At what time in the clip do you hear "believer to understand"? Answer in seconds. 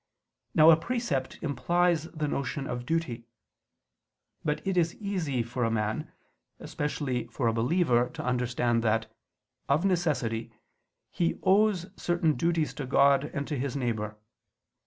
7.53-8.83